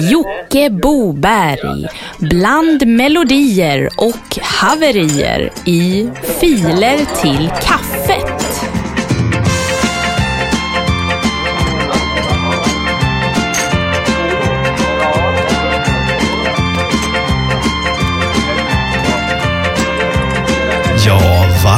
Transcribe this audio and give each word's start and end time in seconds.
Jocke 0.00 0.70
Boberg 0.70 1.88
bland 2.18 2.86
melodier 2.86 3.88
och 3.96 4.38
haverier 4.42 5.52
i 5.64 6.08
Filer 6.40 6.98
till 7.22 7.50
kaffet. 7.62 8.25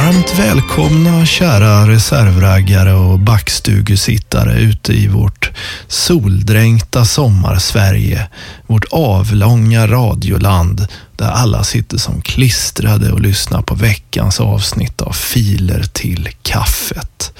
Varmt 0.09 0.39
välkomna 0.39 1.25
kära 1.25 1.87
reservraggare 1.87 2.93
och 2.93 3.19
backstugusittare 3.19 4.59
ute 4.59 4.93
i 4.93 5.07
vårt 5.07 5.51
soldränkta 5.87 7.05
sommarsverige. 7.05 8.27
Vårt 8.67 8.85
avlånga 8.91 9.87
radioland 9.87 10.87
där 11.15 11.29
alla 11.29 11.63
sitter 11.63 11.97
som 11.97 12.21
klistrade 12.21 13.11
och 13.11 13.19
lyssnar 13.19 13.61
på 13.61 13.75
veckans 13.75 14.39
avsnitt 14.39 15.01
av 15.01 15.13
Filer 15.13 15.83
till 15.93 16.29
kaffet. 16.41 17.33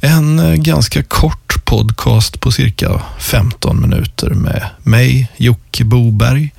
En 0.00 0.38
eh, 0.38 0.54
ganska 0.54 1.02
kort 1.02 1.64
podcast 1.64 2.40
på 2.40 2.52
cirka 2.52 3.02
15 3.18 3.80
minuter 3.80 4.30
med 4.30 4.66
mig, 4.82 5.32
Jocke 5.36 5.84
Boberg, 5.84 6.54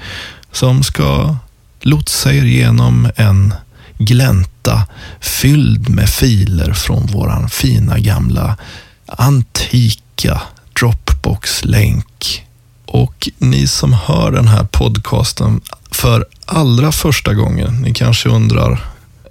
som 0.52 0.84
ska 0.84 1.36
lotsa 1.82 2.34
er 2.34 2.46
genom 2.46 3.10
en 3.16 3.54
glänta 4.00 4.88
fylld 5.20 5.90
med 5.90 6.10
filer 6.10 6.74
från 6.74 7.06
våran 7.06 7.50
fina 7.50 8.00
gamla 8.00 8.58
antika 9.06 10.42
Dropbox-länk. 10.80 12.46
Och 12.86 13.30
ni 13.38 13.68
som 13.68 13.94
hör 13.94 14.32
den 14.32 14.48
här 14.48 14.64
podcasten 14.64 15.62
för 15.92 16.26
allra 16.46 16.92
första 16.92 17.34
gången, 17.34 17.82
ni 17.82 17.94
kanske 17.94 18.30
undrar, 18.30 18.72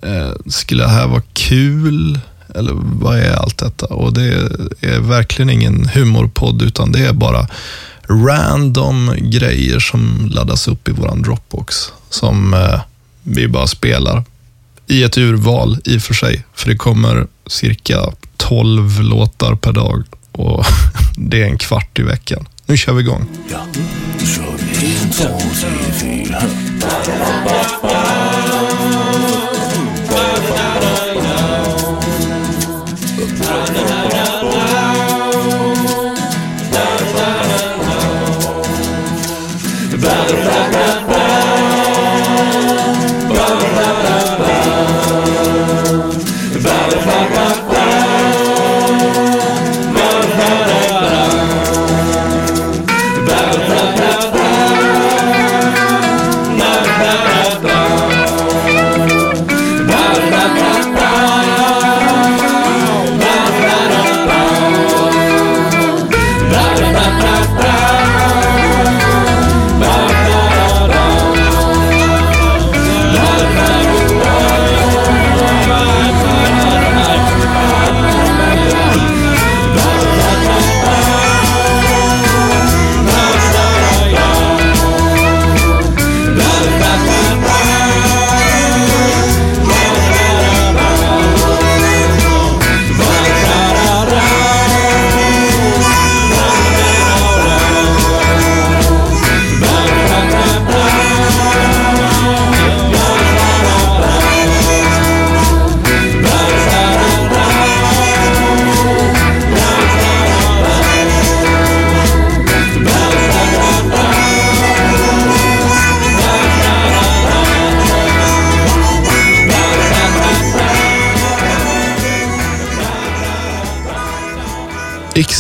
eh, 0.03 0.33
skulle 0.47 0.83
det 0.83 0.91
här 0.91 1.07
vara 1.07 1.23
kul? 1.33 2.21
Eller 2.55 2.73
vad 2.75 3.19
är 3.19 3.33
allt 3.33 3.59
detta? 3.59 3.87
Och 3.87 4.13
det 4.13 4.27
är 4.81 5.01
verkligen 5.01 5.51
ingen 5.51 5.89
humorpodd, 5.89 6.63
utan 6.63 6.93
det 6.93 7.07
är 7.07 7.13
bara 7.13 7.47
random 8.09 9.15
grejer 9.21 9.79
som 9.79 10.29
laddas 10.33 10.69
upp 10.69 10.89
i 10.89 10.93
våran 10.93 11.23
Dropbox. 11.23 11.93
Som 12.11 12.55
eh, 12.55 12.81
vi 13.23 13.49
bara 13.49 13.67
spelar 13.67 14.25
i 14.89 15.03
ett 15.03 15.19
urval 15.19 15.79
i 15.85 15.99
och 15.99 16.03
för 16.03 16.15
sig. 16.15 16.45
För 16.55 16.69
det 16.69 16.77
kommer 16.77 17.27
cirka 17.47 17.97
12 18.37 19.03
låtar 19.03 19.55
per 19.55 19.73
dag 19.73 20.03
och 20.33 20.65
det 21.17 21.43
är 21.43 21.47
en 21.47 21.59
kvart 21.59 21.99
i 21.99 22.03
veckan. 22.03 22.49
Nu 22.67 22.77
kör 22.77 22.93
vi 22.93 23.01
igång. 23.01 23.27
Ja, 23.51 23.67
nu 24.21 24.27
kör 24.27 24.55
vi. 24.59 24.97
En, 25.03 25.11
två, 25.11 25.39
tre, 25.61 25.93
fyra. 26.01 26.43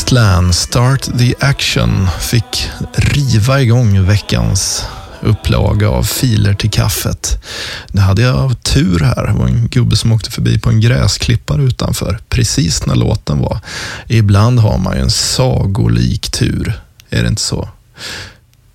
Wasteland 0.08 0.54
Start 0.54 1.18
the 1.18 1.34
Action 1.40 2.08
fick 2.20 2.70
riva 2.94 3.60
igång 3.60 4.06
veckans 4.06 4.84
upplaga 5.22 5.88
av 5.88 6.02
filer 6.02 6.54
till 6.54 6.70
kaffet. 6.70 7.44
Det 7.92 8.00
hade 8.00 8.22
jag 8.22 8.62
tur 8.62 8.98
här. 9.00 9.26
Det 9.26 9.32
var 9.32 9.46
en 9.46 9.68
gubbe 9.68 9.96
som 9.96 10.12
åkte 10.12 10.30
förbi 10.30 10.58
på 10.58 10.70
en 10.70 10.80
gräsklippare 10.80 11.62
utanför 11.62 12.18
precis 12.28 12.86
när 12.86 12.94
låten 12.94 13.38
var. 13.38 13.60
Ibland 14.06 14.58
har 14.60 14.78
man 14.78 14.96
ju 14.96 15.02
en 15.02 15.10
sagolik 15.10 16.30
tur, 16.30 16.80
är 17.10 17.22
det 17.22 17.28
inte 17.28 17.42
så? 17.42 17.68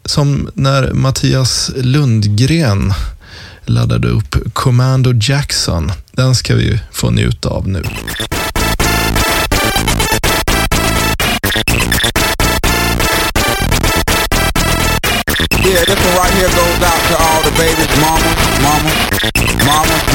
Som 0.06 0.50
när 0.54 0.94
Mattias 0.94 1.72
Lundgren 1.76 2.94
laddade 3.66 4.08
upp 4.08 4.36
Commando 4.54 5.14
Jackson. 5.22 5.92
Den 6.12 6.36
ska 6.36 6.56
vi 6.56 6.80
få 6.92 7.12
njuta 7.12 7.50
av 7.50 7.68
nu. 7.68 7.84
Right 16.18 16.34
here 16.38 16.50
goes 16.50 16.80
out 16.84 17.02
to 17.10 17.16
all 17.18 17.42
the 17.42 17.54
babies, 17.58 17.90
mama, 18.02 18.32
mama, 18.62 18.92
mama, 19.66 20.13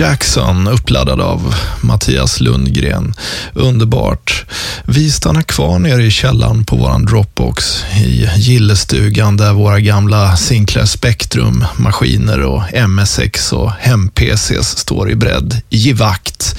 Jackson 0.00 0.68
uppladdad 0.68 1.20
av 1.20 1.54
Mattias 1.80 2.40
Lundgren. 2.40 3.14
Underbart. 3.52 4.44
Vi 4.84 5.10
stannar 5.10 5.42
kvar 5.42 5.78
nere 5.78 6.02
i 6.02 6.10
källaren 6.10 6.64
på 6.64 6.76
våran 6.76 7.04
Dropbox 7.04 7.84
i 8.04 8.28
gillestugan 8.36 9.36
där 9.36 9.52
våra 9.52 9.80
gamla 9.80 10.36
Sinclair 10.36 10.86
Spectrum-maskiner 10.86 12.40
och 12.40 12.88
MSX 12.88 13.52
och 13.52 13.70
hem-PCs 13.70 14.78
står 14.78 15.10
i 15.10 15.14
bredd 15.14 15.60
givakt. 15.68 16.58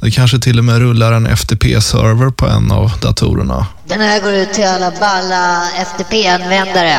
Det 0.00 0.10
kanske 0.10 0.38
till 0.38 0.58
och 0.58 0.64
med 0.64 0.78
rullar 0.78 1.12
en 1.12 1.26
FTP-server 1.26 2.30
på 2.30 2.46
en 2.46 2.70
av 2.70 2.92
datorerna. 3.02 3.66
Den 3.88 4.00
här 4.00 4.20
går 4.20 4.32
ut 4.32 4.52
till 4.52 4.66
alla 4.66 4.92
balla 5.00 5.62
FTP-användare. 5.76 6.98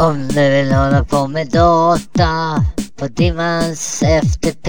Om 0.00 0.28
du 0.28 0.50
vill 0.50 0.72
hålla 0.72 1.04
på 1.04 1.28
med 1.28 1.48
data 1.48 2.64
på 2.96 3.06
Dimmans 3.06 4.02
FTP. 4.02 4.68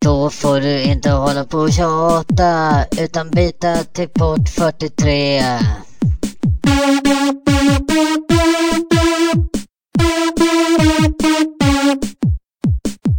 Då 0.00 0.30
får 0.30 0.60
du 0.60 0.82
inte 0.82 1.10
hålla 1.10 1.44
på 1.44 1.58
och 1.58 1.72
tjata 1.72 2.84
utan 2.98 3.30
byta 3.30 3.76
till 3.76 4.08
port 4.08 4.48
43. 4.48 5.42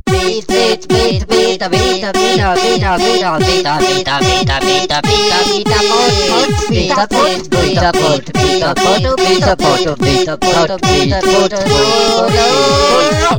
Beat, 0.05 0.47
beat, 0.47 0.87
beat, 0.87 1.27
beat 1.27 1.37
vita, 1.57 1.69
vita, 1.69 2.12
vita, 2.12 2.54
vita, 2.56 2.98
vita, 2.98 3.38
vita, 3.38 3.80
vita, 3.80 4.19
vita, 4.19 4.59
vita, 4.62 5.01
vita, 5.01 5.01
vita, 5.09 5.77
vita, 6.69 7.07
bort, 7.07 7.50
vita, 7.50 7.92
bort, 7.92 8.30
vita, 8.38 8.74
bort, 8.74 9.06
vita, 9.18 9.56
bort, 9.56 9.98
vita, 10.00 10.38
bort, 10.38 10.81
vita, 10.86 11.19
bort, 11.21 11.54
bort. 11.65 12.33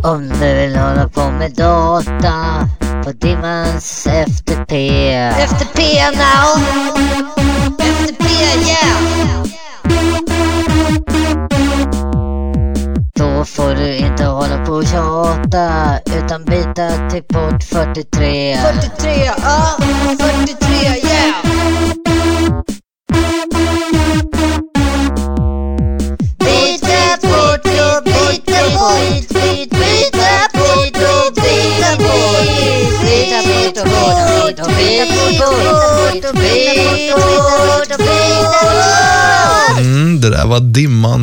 Om 0.05 0.29
du 0.29 0.35
vill 0.35 0.77
hålla 0.77 1.09
på 1.09 1.31
med 1.31 1.53
data 1.53 2.69
på 3.05 3.13
Dimmans 3.13 4.07
FTP. 4.07 4.73
FTP 5.49 5.79
now! 6.13 8.08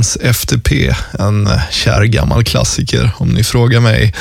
Dimmans 0.06 0.18
FTP, 0.38 0.96
en 1.20 1.50
kär 1.72 2.04
gammal 2.04 2.44
klassiker 2.44 3.12
om 3.18 3.30
ni 3.30 3.44
frågar 3.44 3.80
mig. 3.80 4.14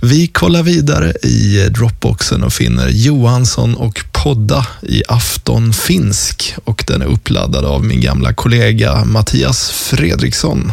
Vi 0.00 0.26
kollar 0.26 0.62
vidare 0.62 1.12
i 1.22 1.68
Dropboxen 1.68 2.42
och 2.42 2.52
finner 2.52 2.88
Johansson 2.88 3.74
och 3.74 4.04
Podda 4.12 4.66
i 4.82 5.02
Afton 5.08 5.72
Finsk 5.72 6.54
och 6.64 6.84
den 6.86 7.02
är 7.02 7.06
uppladdad 7.06 7.64
av 7.64 7.84
min 7.84 8.00
gamla 8.00 8.32
kollega 8.32 9.04
Mattias 9.04 9.70
Fredriksson. 9.70 10.72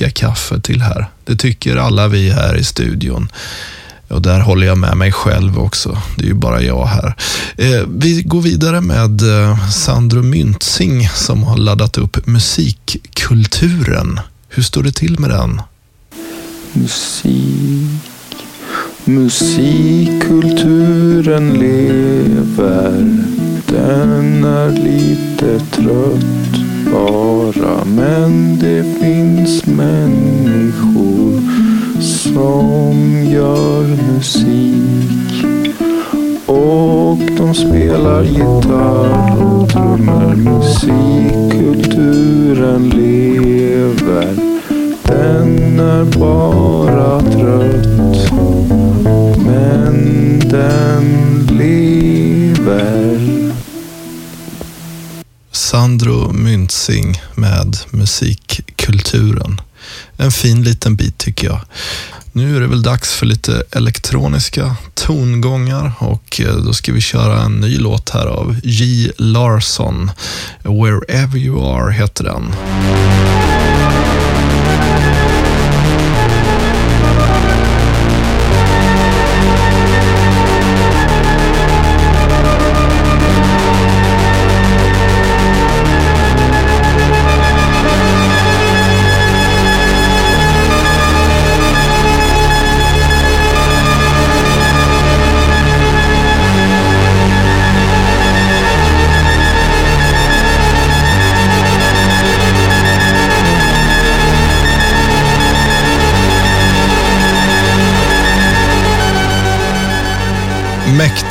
Dricka 0.00 0.26
kaffe 0.26 0.60
till 0.60 0.82
här. 0.82 1.06
Det 1.24 1.36
tycker 1.36 1.76
alla 1.76 2.08
vi 2.08 2.30
här 2.30 2.56
i 2.56 2.64
studion. 2.64 3.28
Och 4.08 4.22
där 4.22 4.40
håller 4.40 4.66
jag 4.66 4.78
med 4.78 4.96
mig 4.96 5.12
själv 5.12 5.58
också. 5.58 5.98
Det 6.16 6.24
är 6.24 6.28
ju 6.28 6.34
bara 6.34 6.62
jag 6.62 6.86
här. 6.86 7.14
Eh, 7.56 7.82
vi 7.88 8.22
går 8.22 8.40
vidare 8.40 8.80
med 8.80 9.22
eh, 9.22 9.68
Sandro 9.68 10.22
Myntzing 10.22 11.08
som 11.08 11.42
har 11.42 11.56
laddat 11.56 11.98
upp 11.98 12.26
musikkulturen. 12.26 14.20
Hur 14.48 14.62
står 14.62 14.82
det 14.82 14.92
till 14.92 15.18
med 15.18 15.30
den? 15.30 15.62
Musik, 16.72 18.02
musikkulturen 19.04 21.52
lever. 21.52 23.16
Den 23.66 24.44
är 24.44 24.70
lite 24.70 25.60
trött 25.70 26.39
bara. 26.92 27.84
Men 27.84 28.58
det 28.58 28.84
finns 29.00 29.66
människor 29.66 31.40
som 32.00 33.24
gör 33.24 33.84
musik. 34.12 35.44
Och 36.46 37.18
de 37.36 37.54
spelar 37.54 38.22
gitarr 38.22 39.44
och 39.44 39.68
trummor. 39.68 40.36
Musikkulturen 40.36 42.88
lever. 42.88 44.34
Den 45.02 45.80
är 45.80 46.04
bara 46.18 47.20
trött. 47.20 48.32
Men 49.46 50.38
den 50.48 51.04
lever. 51.58 53.39
Sandro 55.70 56.32
Myntzing 56.32 57.22
med 57.34 57.76
musikkulturen. 57.90 59.60
en 60.16 60.32
fin 60.32 60.62
liten 60.62 60.96
bit 60.96 61.18
tycker 61.18 61.46
jag. 61.46 61.60
Nu 62.32 62.56
är 62.56 62.60
det 62.60 62.66
väl 62.66 62.82
dags 62.82 63.12
för 63.12 63.26
lite 63.26 63.62
elektroniska 63.70 64.76
tongångar 64.94 65.92
och 65.98 66.40
eh, 66.40 66.56
då 66.56 66.72
ska 66.72 66.92
vi 66.92 67.00
köra 67.00 67.42
en 67.42 67.52
ny 67.52 67.78
låt 67.78 68.10
här 68.10 68.26
av 68.26 68.60
J. 68.64 69.10
Larsson. 69.16 70.10
Wherever 70.62 71.38
you 71.38 71.64
are 71.64 71.92
heter 71.92 72.24
den. 72.24 72.52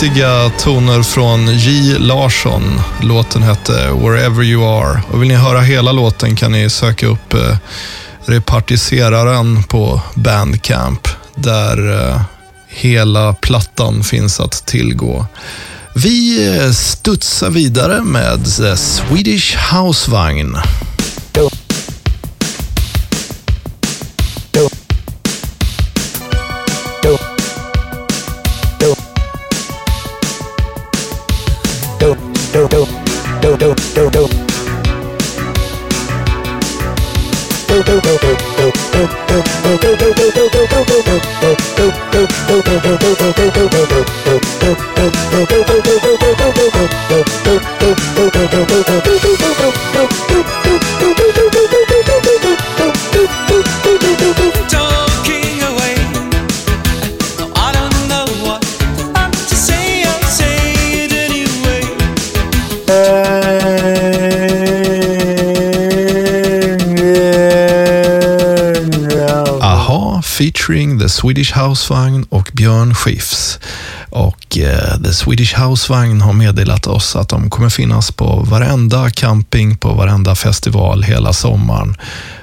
Mäktiga 0.01 0.49
toner 0.49 1.03
från 1.03 1.57
J. 1.57 1.97
Larsson. 1.99 2.81
Låten 3.01 3.43
hette 3.43 3.71
Wherever 3.91 4.43
You 4.43 4.63
Are. 4.63 5.01
Och 5.11 5.21
vill 5.21 5.27
ni 5.27 5.35
höra 5.35 5.61
hela 5.61 5.91
låten 5.91 6.35
kan 6.35 6.51
ni 6.51 6.69
söka 6.69 7.07
upp 7.07 7.33
eh, 7.33 7.57
Repartiseraren 8.25 9.63
på 9.63 10.01
Bandcamp. 10.15 11.07
Där 11.35 12.09
eh, 12.09 12.21
hela 12.67 13.33
plattan 13.33 14.03
finns 14.03 14.39
att 14.39 14.65
tillgå. 14.65 15.25
Vi 15.95 16.47
eh, 16.57 16.71
studsar 16.71 17.49
vidare 17.49 18.01
med 18.03 18.45
The 18.45 18.77
Swedish 18.77 19.57
Housevagn. 19.73 20.57
Featuring 70.39 70.99
The 70.99 71.09
Swedish 71.09 71.51
Housevagn 71.53 72.25
och 72.29 72.51
Björn 72.53 72.95
Skifs. 72.95 73.59
Och 74.49 74.57
eh, 74.57 75.01
The 75.03 75.13
Swedish 75.13 75.59
Housevagn 75.59 76.21
har 76.21 76.33
meddelat 76.33 76.87
oss 76.87 77.15
att 77.15 77.29
de 77.29 77.49
kommer 77.49 77.69
finnas 77.69 78.11
på 78.11 78.45
varenda 78.49 79.09
camping, 79.09 79.77
på 79.77 79.93
varenda 79.93 80.35
festival 80.35 81.03
hela 81.03 81.33
sommaren. 81.33 81.95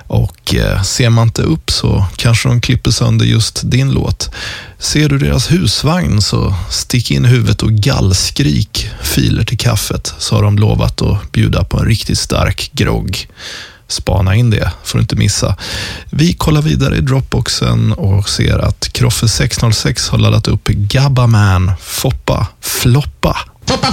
Och 0.06 0.54
eh, 0.54 0.82
ser 0.82 1.10
man 1.10 1.28
inte 1.28 1.42
upp 1.42 1.70
så 1.70 2.06
kanske 2.16 2.48
de 2.48 2.60
klipper 2.60 2.90
sönder 2.90 3.26
just 3.26 3.60
din 3.70 3.92
låt. 3.92 4.30
Ser 4.78 5.08
du 5.08 5.18
deras 5.18 5.52
husvagn 5.52 6.22
så 6.22 6.54
stick 6.70 7.10
in 7.10 7.24
huvudet 7.24 7.62
och 7.62 7.72
gallskrik 7.72 8.90
filer 9.02 9.44
till 9.44 9.58
kaffet 9.58 10.14
så 10.18 10.34
har 10.34 10.42
de 10.42 10.58
lovat 10.58 11.02
att 11.02 11.32
bjuda 11.32 11.64
på 11.64 11.78
en 11.78 11.86
riktigt 11.86 12.18
stark 12.18 12.70
grogg. 12.72 13.28
Spana 13.88 14.34
in 14.34 14.50
det, 14.50 14.72
får 14.84 14.98
du 14.98 15.02
inte 15.02 15.16
missa. 15.16 15.56
Vi 16.10 16.32
kollar 16.32 16.62
vidare 16.62 16.96
i 16.96 17.00
Dropboxen 17.00 17.92
och 17.92 18.28
ser 18.28 18.58
att 18.58 18.92
Kroffe 18.92 19.28
606 19.28 20.08
har 20.08 20.18
laddat 20.18 20.48
upp 20.48 20.68
Gabba 20.68 21.26
Man, 21.26 21.72
Foppa, 21.80 22.46
Floppa. 22.60 23.36
Foppa 23.66 23.92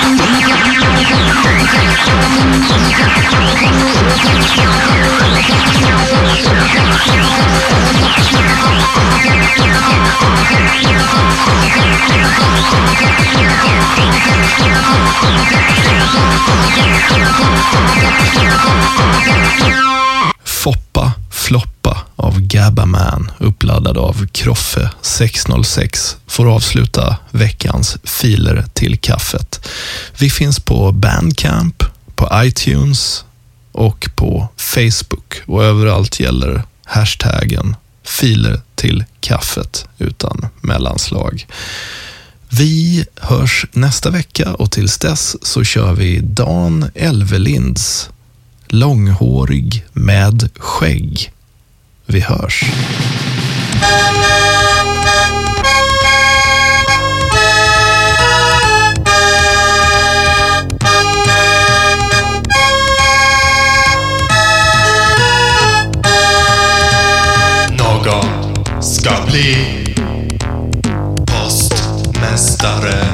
Gabba 22.61 22.85
Man 22.85 23.31
uppladdad 23.37 23.97
av 23.97 24.27
Kroffe 24.27 24.89
606 25.01 26.17
får 26.27 26.55
avsluta 26.55 27.17
veckans 27.31 27.97
filer 28.03 28.65
till 28.73 28.99
kaffet. 28.99 29.69
Vi 30.19 30.29
finns 30.29 30.59
på 30.59 30.91
Bandcamp, 30.91 31.83
på 32.15 32.29
iTunes 32.33 33.25
och 33.71 34.09
på 34.15 34.47
Facebook 34.57 35.41
och 35.45 35.63
överallt 35.63 36.19
gäller 36.19 36.63
hashtaggen 36.83 37.75
filer 38.03 38.61
till 38.75 39.03
kaffet 39.19 39.85
utan 39.97 40.47
mellanslag. 40.61 41.47
Vi 42.49 43.05
hörs 43.15 43.65
nästa 43.71 44.09
vecka 44.09 44.53
och 44.53 44.71
tills 44.71 44.97
dess 44.97 45.35
så 45.41 45.63
kör 45.63 45.93
vi 45.93 46.19
Dan 46.19 46.91
Elvelinds 46.95 48.09
Långhårig 48.67 49.85
med 49.93 50.49
skägg. 50.55 51.31
Vi 52.11 52.19
hörs. 52.19 52.65
Någon 67.77 68.83
ska 68.83 69.11
bli 69.27 69.55
postmästare. 71.25 73.05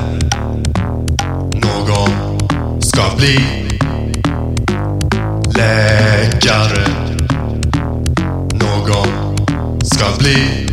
Någon 1.53 2.41
ska 2.81 3.01
bli 3.17 3.39
läkare. 5.55 6.86
Godly. 9.97 10.66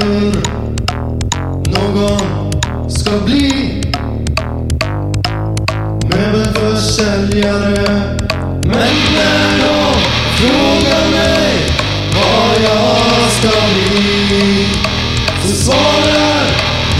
Hur. 0.00 0.32
Någon 1.72 2.90
ska 2.90 3.10
bli 3.24 3.82
möbelförsäljare. 6.10 8.02
Men 8.62 8.94
när 9.14 9.58
de 9.58 9.94
frågar 10.36 11.10
mig 11.10 11.54
vad 12.14 12.54
jag 12.64 13.30
ska 13.30 13.50
bli 13.74 14.66
så 15.42 15.48
svarar 15.64 16.42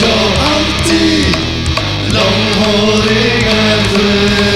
jag 0.02 0.28
alltid 0.52 1.36
långhårig 2.12 3.46
med 3.46 4.47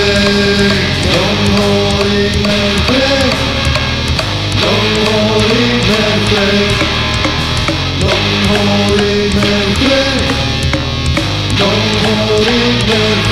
movement 12.45 13.32